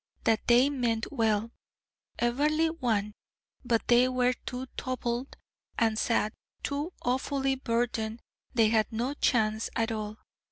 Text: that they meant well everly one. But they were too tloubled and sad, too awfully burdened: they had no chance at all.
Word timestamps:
that 0.23 0.47
they 0.47 0.67
meant 0.67 1.05
well 1.11 1.51
everly 2.17 2.69
one. 2.79 3.13
But 3.63 3.87
they 3.87 4.07
were 4.09 4.33
too 4.33 4.65
tloubled 4.75 5.37
and 5.77 5.95
sad, 5.99 6.33
too 6.63 6.91
awfully 7.03 7.53
burdened: 7.53 8.19
they 8.51 8.69
had 8.69 8.91
no 8.91 9.13
chance 9.13 9.69
at 9.75 9.91
all. 9.91 10.17